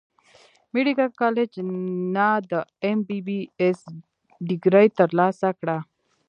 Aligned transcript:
ميديکل 0.73 1.09
کالج 1.21 1.51
نۀ 2.13 2.29
د 2.49 2.53
ايم 2.83 2.99
بي 3.07 3.19
بي 3.27 3.39
ايس 3.61 3.81
ډګري 4.47 4.87
تر 4.97 5.09
لاسه 5.19 5.49
کړه 5.59 5.77